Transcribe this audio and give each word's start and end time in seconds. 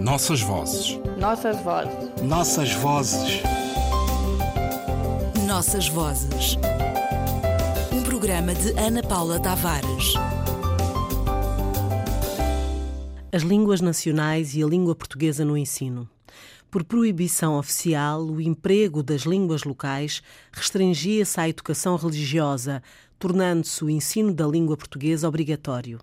Nossas 0.00 0.40
vozes. 0.40 0.96
Nossas 1.18 1.60
vozes. 1.60 2.22
Nossas 2.22 2.72
vozes. 2.74 3.42
Nossas 5.44 5.88
vozes. 5.88 6.56
Um 7.92 8.02
programa 8.04 8.54
de 8.54 8.70
Ana 8.78 9.02
Paula 9.02 9.40
Tavares. 9.40 10.14
As 13.32 13.42
línguas 13.42 13.80
nacionais 13.80 14.54
e 14.54 14.62
a 14.62 14.66
língua 14.66 14.94
portuguesa 14.94 15.44
no 15.44 15.56
ensino. 15.56 16.08
Por 16.70 16.84
proibição 16.84 17.58
oficial, 17.58 18.24
o 18.24 18.40
emprego 18.40 19.02
das 19.02 19.22
línguas 19.22 19.64
locais 19.64 20.22
restringia-se 20.52 21.40
à 21.40 21.48
educação 21.48 21.96
religiosa, 21.96 22.82
tornando-se 23.18 23.84
o 23.84 23.90
ensino 23.90 24.32
da 24.32 24.46
língua 24.46 24.76
portuguesa 24.76 25.28
obrigatório. 25.28 25.98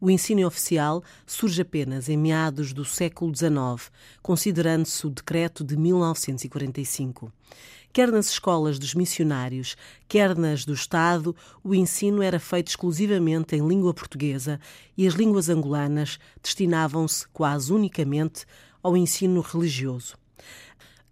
O 0.00 0.10
ensino 0.10 0.46
oficial 0.46 1.04
surge 1.26 1.60
apenas 1.60 2.08
em 2.08 2.16
meados 2.16 2.72
do 2.72 2.86
século 2.86 3.36
XIX, 3.36 3.92
considerando-se 4.22 5.06
o 5.06 5.10
decreto 5.10 5.62
de 5.62 5.76
1945. 5.76 7.30
Quer 7.92 8.10
nas 8.10 8.30
escolas 8.30 8.78
dos 8.78 8.94
missionários, 8.94 9.76
quer 10.08 10.34
nas 10.38 10.64
do 10.64 10.72
Estado, 10.72 11.36
o 11.62 11.74
ensino 11.74 12.22
era 12.22 12.38
feito 12.38 12.68
exclusivamente 12.68 13.54
em 13.54 13.66
língua 13.66 13.92
portuguesa 13.92 14.58
e 14.96 15.06
as 15.06 15.14
línguas 15.14 15.50
angolanas 15.50 16.18
destinavam-se 16.42 17.28
quase 17.28 17.70
unicamente 17.70 18.46
ao 18.82 18.96
ensino 18.96 19.42
religioso. 19.42 20.16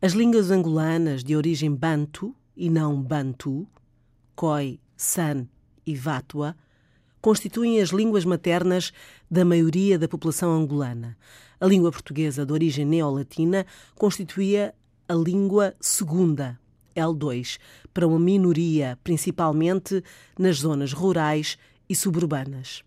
As 0.01 0.12
línguas 0.12 0.51
angolanas 0.51 1.23
de 1.23 1.37
origem 1.37 1.75
bantu 1.75 2.34
e 2.57 2.70
não 2.70 3.03
bantu, 3.03 3.67
Khoi, 4.34 4.81
San 4.97 5.47
e 5.84 5.95
Vatua, 5.95 6.57
constituem 7.21 7.81
as 7.81 7.91
línguas 7.91 8.25
maternas 8.25 8.93
da 9.31 9.45
maioria 9.45 9.99
da 9.99 10.09
população 10.09 10.53
angolana. 10.53 11.17
A 11.61 11.67
língua 11.67 11.91
portuguesa 11.91 12.47
de 12.47 12.53
origem 12.53 12.85
neolatina 12.85 13.67
constituía 13.95 14.75
a 15.09 15.15
língua 15.15 15.75
segunda, 15.81 16.59
L2, 16.95 17.59
para 17.92 18.07
uma 18.07 18.19
minoria, 18.19 18.98
principalmente 19.03 20.03
nas 20.39 20.59
zonas 20.59 20.92
rurais 20.92 21.59
e 21.89 21.95
suburbanas. 21.95 22.83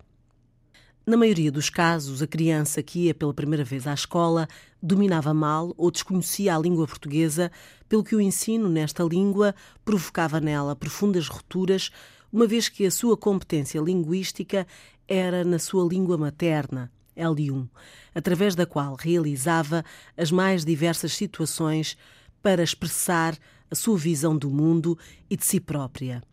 Na 1.05 1.17
maioria 1.17 1.51
dos 1.51 1.67
casos, 1.67 2.21
a 2.21 2.27
criança 2.27 2.83
que 2.83 3.07
ia 3.07 3.15
pela 3.15 3.33
primeira 3.33 3.63
vez 3.63 3.87
à 3.87 3.93
escola 3.93 4.47
dominava 4.81 5.33
mal 5.33 5.73
ou 5.75 5.89
desconhecia 5.89 6.55
a 6.55 6.59
língua 6.59 6.85
portuguesa, 6.85 7.51
pelo 7.89 8.03
que 8.03 8.15
o 8.15 8.21
ensino 8.21 8.69
nesta 8.69 9.03
língua 9.03 9.55
provocava 9.83 10.39
nela 10.39 10.75
profundas 10.75 11.27
rupturas, 11.27 11.89
uma 12.31 12.47
vez 12.47 12.69
que 12.69 12.85
a 12.85 12.91
sua 12.91 13.17
competência 13.17 13.79
linguística 13.79 14.65
era 15.07 15.43
na 15.43 15.59
sua 15.59 15.87
língua 15.87 16.17
materna, 16.17 16.91
L1, 17.15 17.67
através 18.15 18.55
da 18.55 18.65
qual 18.65 18.95
realizava 18.95 19.83
as 20.15 20.31
mais 20.31 20.63
diversas 20.63 21.13
situações 21.13 21.97
para 22.41 22.63
expressar 22.63 23.37
a 23.69 23.75
sua 23.75 23.97
visão 23.97 24.37
do 24.37 24.49
mundo 24.49 24.97
e 25.29 25.35
de 25.35 25.45
si 25.45 25.59
própria. 25.59 26.23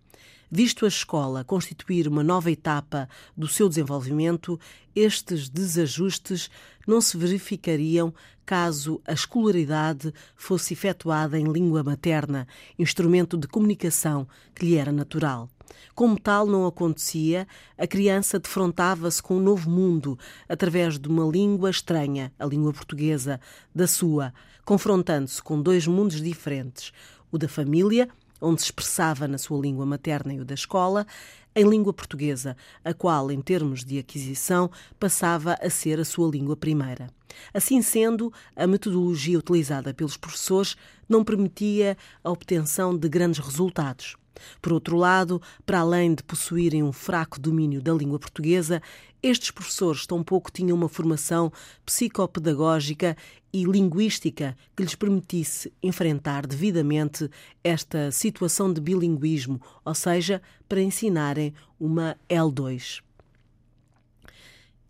Visto 0.50 0.86
a 0.86 0.88
escola 0.88 1.44
constituir 1.44 2.08
uma 2.08 2.22
nova 2.22 2.50
etapa 2.50 3.06
do 3.36 3.46
seu 3.46 3.68
desenvolvimento, 3.68 4.58
estes 4.96 5.48
desajustes 5.48 6.48
não 6.86 7.02
se 7.02 7.18
verificariam 7.18 8.14
caso 8.46 8.98
a 9.06 9.12
escolaridade 9.12 10.12
fosse 10.34 10.72
efetuada 10.72 11.38
em 11.38 11.44
língua 11.44 11.82
materna, 11.82 12.48
instrumento 12.78 13.36
de 13.36 13.46
comunicação 13.46 14.26
que 14.54 14.64
lhe 14.64 14.76
era 14.76 14.90
natural. 14.90 15.50
Como 15.94 16.18
tal 16.18 16.46
não 16.46 16.66
acontecia, 16.66 17.46
a 17.76 17.86
criança 17.86 18.38
defrontava-se 18.38 19.22
com 19.22 19.36
um 19.36 19.40
novo 19.40 19.70
mundo 19.70 20.18
através 20.48 20.98
de 20.98 21.08
uma 21.08 21.24
língua 21.24 21.70
estranha, 21.70 22.32
a 22.38 22.46
língua 22.46 22.72
portuguesa, 22.72 23.40
da 23.74 23.86
sua, 23.86 24.32
confrontando-se 24.64 25.42
com 25.42 25.60
dois 25.60 25.86
mundos 25.86 26.20
diferentes, 26.20 26.92
o 27.30 27.38
da 27.38 27.48
família 27.48 28.08
onde 28.40 28.60
se 28.60 28.66
expressava 28.66 29.26
na 29.26 29.38
sua 29.38 29.60
língua 29.60 29.84
materna 29.84 30.32
e 30.32 30.40
o 30.40 30.44
da 30.44 30.54
escola, 30.54 31.06
em 31.54 31.68
língua 31.68 31.92
portuguesa, 31.92 32.56
a 32.84 32.94
qual, 32.94 33.30
em 33.30 33.40
termos 33.40 33.84
de 33.84 33.98
aquisição, 33.98 34.70
passava 34.98 35.54
a 35.60 35.68
ser 35.68 35.98
a 35.98 36.04
sua 36.04 36.30
língua 36.30 36.56
primeira. 36.56 37.10
Assim 37.52 37.82
sendo, 37.82 38.32
a 38.54 38.66
metodologia 38.66 39.38
utilizada 39.38 39.92
pelos 39.92 40.16
professores 40.16 40.76
não 41.08 41.24
permitia 41.24 41.96
a 42.22 42.30
obtenção 42.30 42.96
de 42.96 43.08
grandes 43.08 43.44
resultados. 43.44 44.16
Por 44.60 44.72
outro 44.72 44.96
lado, 44.96 45.40
para 45.64 45.80
além 45.80 46.14
de 46.14 46.22
possuírem 46.22 46.82
um 46.82 46.92
fraco 46.92 47.38
domínio 47.38 47.82
da 47.82 47.92
língua 47.92 48.18
portuguesa, 48.18 48.82
estes 49.22 49.50
professores 49.50 50.06
tampouco 50.06 50.50
tinham 50.50 50.76
uma 50.76 50.88
formação 50.88 51.52
psicopedagógica 51.84 53.16
e 53.52 53.64
linguística 53.64 54.56
que 54.76 54.82
lhes 54.82 54.94
permitisse 54.94 55.72
enfrentar 55.82 56.46
devidamente 56.46 57.28
esta 57.64 58.12
situação 58.12 58.72
de 58.72 58.80
bilinguismo, 58.80 59.60
ou 59.84 59.94
seja, 59.94 60.40
para 60.68 60.82
ensinarem 60.82 61.52
uma 61.80 62.16
L2. 62.28 63.00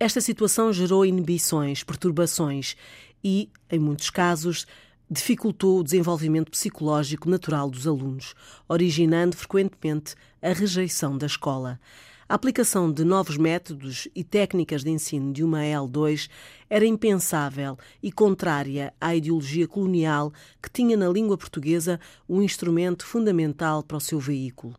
Esta 0.01 0.21
situação 0.21 0.73
gerou 0.73 1.05
inibições, 1.05 1.83
perturbações 1.83 2.77
e, 3.23 3.51
em 3.71 3.79
muitos 3.79 4.11
casos, 4.11 4.67
dificultou 5.11 5.79
o 5.81 5.85
desenvolvimento 5.85 6.51
psicológico 6.51 7.29
natural 7.29 7.71
dos 7.71 7.87
alunos, 7.87 8.35
originando 8.69 9.37
frequentemente 9.37 10.15
a 10.43 10.53
rejeição 10.53 11.17
da 11.17 11.27
escola. 11.27 11.81
A 12.29 12.35
aplicação 12.35 12.93
de 12.93 13.05
novos 13.05 13.39
métodos 13.39 14.07
e 14.15 14.23
técnicas 14.23 14.85
de 14.85 14.91
ensino 14.91 15.33
de 15.33 15.43
uma 15.43 15.61
L2 15.61 16.29
era 16.69 16.85
impensável 16.85 17.79
e 18.03 18.13
contrária 18.13 18.93
à 19.01 19.17
ideologia 19.17 19.67
colonial 19.67 20.31
que 20.63 20.71
tinha 20.71 20.95
na 20.95 21.09
língua 21.09 21.39
portuguesa 21.39 21.99
um 22.29 22.43
instrumento 22.43 23.07
fundamental 23.07 23.83
para 23.83 23.97
o 23.97 24.01
seu 24.01 24.21
veículo. 24.21 24.75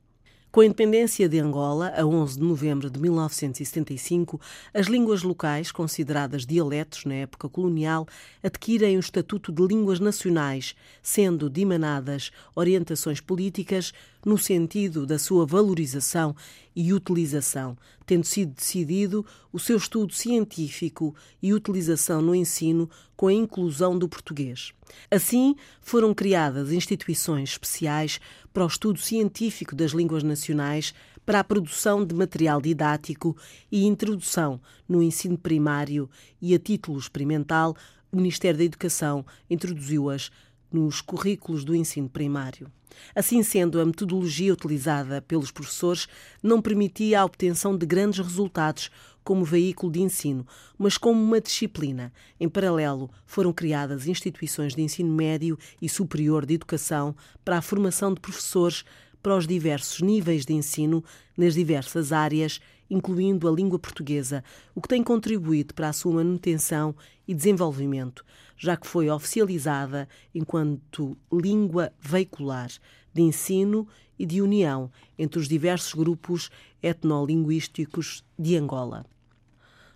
Com 0.51 0.61
a 0.61 0.65
independência 0.65 1.29
de 1.29 1.37
Angola, 1.37 1.93
a 1.95 2.03
11 2.03 2.39
de 2.39 2.43
novembro 2.43 2.89
de 2.89 2.99
1975, 2.99 4.41
as 4.73 4.87
línguas 4.87 5.21
locais, 5.21 5.71
consideradas 5.71 6.43
dialetos 6.43 7.05
na 7.05 7.13
época 7.13 7.47
colonial, 7.47 8.07
adquirem 8.41 8.97
o 8.97 8.99
estatuto 8.99 9.51
de 9.51 9.61
línguas 9.67 9.99
nacionais, 9.99 10.75
sendo 11.03 11.51
dimanadas 11.51 12.31
orientações 12.55 13.21
políticas 13.21 13.93
no 14.25 14.39
sentido 14.39 15.05
da 15.05 15.19
sua 15.19 15.45
valorização 15.45 16.35
e 16.75 16.93
utilização, 16.93 17.77
tendo 18.09 18.25
sido 18.25 18.55
decidido 18.55 19.23
o 19.53 19.59
seu 19.59 19.77
estudo 19.77 20.15
científico 20.15 21.13
e 21.39 21.53
utilização 21.53 22.23
no 22.23 22.33
ensino 22.33 22.89
com 23.15 23.27
a 23.27 23.33
inclusão 23.33 23.99
do 23.99 24.09
português. 24.09 24.73
Assim, 25.11 25.55
foram 25.79 26.11
criadas 26.11 26.71
instituições 26.71 27.51
especiais 27.51 28.19
para 28.51 28.63
o 28.63 28.67
estudo 28.67 28.97
científico 28.97 29.75
das 29.75 29.91
línguas 29.91 30.23
nacionais, 30.23 30.91
para 31.23 31.41
a 31.41 31.43
produção 31.43 32.03
de 32.03 32.15
material 32.15 32.59
didático 32.59 33.37
e 33.71 33.85
introdução 33.85 34.59
no 34.87 35.03
ensino 35.03 35.37
primário 35.37 36.09
e 36.41 36.55
a 36.55 36.57
título 36.57 36.97
experimental, 36.97 37.75
o 38.11 38.17
Ministério 38.17 38.57
da 38.57 38.63
Educação 38.63 39.23
introduziu-as 39.47 40.31
nos 40.71 41.01
currículos 41.01 41.63
do 41.63 41.75
ensino 41.75 42.09
primário. 42.09 42.71
Assim 43.15 43.41
sendo, 43.43 43.79
a 43.79 43.85
metodologia 43.85 44.53
utilizada 44.53 45.21
pelos 45.21 45.51
professores 45.51 46.07
não 46.41 46.61
permitia 46.61 47.21
a 47.21 47.25
obtenção 47.25 47.77
de 47.77 47.85
grandes 47.85 48.19
resultados 48.19 48.89
como 49.23 49.45
veículo 49.45 49.91
de 49.91 50.01
ensino, 50.01 50.45
mas 50.77 50.97
como 50.97 51.21
uma 51.21 51.39
disciplina. 51.39 52.11
Em 52.39 52.49
paralelo, 52.49 53.09
foram 53.25 53.53
criadas 53.53 54.07
instituições 54.07 54.73
de 54.73 54.81
ensino 54.81 55.13
médio 55.13 55.57
e 55.81 55.87
superior 55.87 56.45
de 56.45 56.55
educação 56.55 57.15
para 57.45 57.57
a 57.57 57.61
formação 57.61 58.13
de 58.13 58.19
professores 58.19 58.83
para 59.21 59.35
os 59.35 59.45
diversos 59.45 60.01
níveis 60.01 60.45
de 60.45 60.53
ensino 60.53 61.03
nas 61.37 61.53
diversas 61.53 62.11
áreas, 62.11 62.59
incluindo 62.89 63.47
a 63.47 63.51
língua 63.51 63.77
portuguesa, 63.77 64.43
o 64.73 64.81
que 64.81 64.87
tem 64.87 65.03
contribuído 65.03 65.73
para 65.73 65.89
a 65.89 65.93
sua 65.93 66.13
manutenção 66.15 66.95
e 67.27 67.33
desenvolvimento, 67.33 68.25
já 68.57 68.75
que 68.75 68.87
foi 68.87 69.09
oficializada 69.09 70.07
enquanto 70.33 71.17
língua 71.31 71.91
veicular 71.99 72.69
de 73.13 73.21
ensino 73.21 73.87
e 74.17 74.25
de 74.25 74.41
união 74.41 74.91
entre 75.17 75.39
os 75.39 75.47
diversos 75.47 75.93
grupos 75.93 76.49
etnolinguísticos 76.81 78.23
de 78.37 78.55
Angola. 78.55 79.05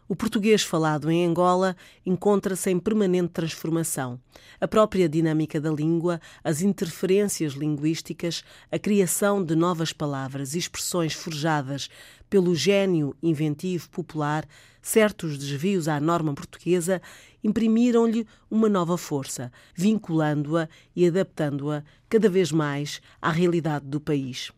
O 0.05 0.17
português 0.17 0.61
falado 0.61 1.09
em 1.09 1.25
Angola 1.25 1.77
encontra-se 2.05 2.69
em 2.69 2.77
permanente 2.77 3.29
transformação. 3.29 4.19
A 4.59 4.67
própria 4.67 5.07
dinâmica 5.07 5.61
da 5.61 5.71
língua, 5.71 6.19
as 6.43 6.61
interferências 6.61 7.53
linguísticas, 7.53 8.43
a 8.69 8.77
criação 8.77 9.43
de 9.43 9.55
novas 9.55 9.93
palavras 9.93 10.55
e 10.55 10.59
expressões 10.59 11.13
forjadas 11.13 11.89
pelo 12.29 12.53
gênio 12.53 13.15
inventivo 13.23 13.89
popular, 13.89 14.45
certos 14.81 15.37
desvios 15.37 15.87
à 15.87 16.01
norma 16.01 16.33
portuguesa 16.33 17.01
imprimiram-lhe 17.41 18.27
uma 18.51 18.67
nova 18.67 18.97
força, 18.97 19.51
vinculando-a 19.73 20.67
e 20.93 21.07
adaptando-a 21.07 21.81
cada 22.09 22.27
vez 22.27 22.51
mais 22.51 23.01
à 23.21 23.31
realidade 23.31 23.85
do 23.85 24.01
país. 24.01 24.51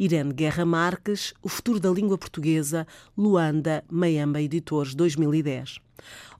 Irene 0.00 0.32
Guerra 0.32 0.64
Marques, 0.64 1.34
O 1.42 1.48
Futuro 1.50 1.78
da 1.78 1.90
Língua 1.90 2.16
Portuguesa, 2.16 2.86
Luanda, 3.14 3.84
Maiamba 3.86 4.40
Editores, 4.40 4.94
2010. 4.94 5.78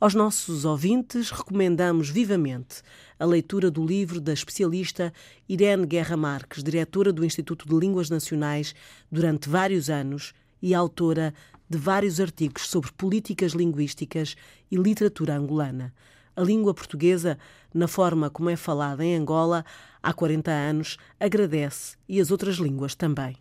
Aos 0.00 0.14
nossos 0.14 0.64
ouvintes, 0.64 1.30
recomendamos 1.30 2.08
vivamente 2.08 2.80
a 3.18 3.26
leitura 3.26 3.70
do 3.70 3.84
livro 3.84 4.18
da 4.18 4.32
especialista 4.32 5.12
Irene 5.46 5.84
Guerra 5.84 6.16
Marques, 6.16 6.64
diretora 6.64 7.12
do 7.12 7.22
Instituto 7.22 7.68
de 7.68 7.78
Línguas 7.78 8.08
Nacionais 8.08 8.74
durante 9.12 9.50
vários 9.50 9.90
anos 9.90 10.32
e 10.62 10.74
autora 10.74 11.34
de 11.68 11.76
vários 11.76 12.18
artigos 12.18 12.66
sobre 12.66 12.90
políticas 12.92 13.52
linguísticas 13.52 14.36
e 14.70 14.76
literatura 14.76 15.36
angolana. 15.36 15.92
A 16.36 16.42
língua 16.42 16.72
portuguesa, 16.72 17.38
na 17.72 17.88
forma 17.88 18.30
como 18.30 18.50
é 18.50 18.56
falada 18.56 19.04
em 19.04 19.16
Angola 19.16 19.64
há 20.02 20.12
40 20.12 20.50
anos, 20.50 20.96
agradece 21.18 21.96
e 22.08 22.20
as 22.20 22.30
outras 22.30 22.56
línguas 22.56 22.94
também. 22.94 23.36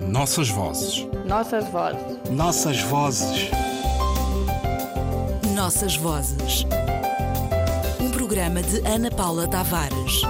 Nossas 0.00 0.48
vozes. 0.48 1.06
Nossas 1.26 1.68
vozes. 1.68 2.30
Nossas 2.30 2.80
vozes. 2.82 3.50
Nossas 5.54 5.96
vozes. 5.96 6.64
Um 8.00 8.10
programa 8.10 8.62
de 8.62 8.78
Ana 8.86 9.10
Paula 9.10 9.46
Tavares. 9.48 10.22